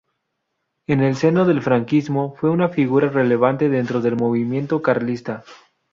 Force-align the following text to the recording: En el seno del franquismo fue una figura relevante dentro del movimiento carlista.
En 0.87 1.01
el 1.01 1.15
seno 1.15 1.45
del 1.45 1.61
franquismo 1.61 2.33
fue 2.35 2.49
una 2.49 2.69
figura 2.69 3.07
relevante 3.07 3.69
dentro 3.69 4.01
del 4.01 4.15
movimiento 4.15 4.81
carlista. 4.81 5.43